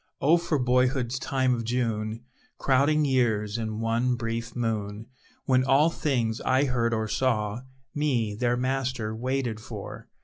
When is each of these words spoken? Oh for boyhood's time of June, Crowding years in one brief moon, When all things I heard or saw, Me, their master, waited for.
Oh 0.19 0.37
for 0.37 0.57
boyhood's 0.57 1.19
time 1.19 1.53
of 1.53 1.63
June, 1.63 2.23
Crowding 2.57 3.05
years 3.05 3.59
in 3.59 3.79
one 3.81 4.15
brief 4.15 4.55
moon, 4.55 5.05
When 5.45 5.63
all 5.63 5.91
things 5.91 6.41
I 6.41 6.63
heard 6.65 6.91
or 6.91 7.07
saw, 7.07 7.61
Me, 7.93 8.33
their 8.33 8.57
master, 8.57 9.15
waited 9.15 9.59
for. 9.59 10.07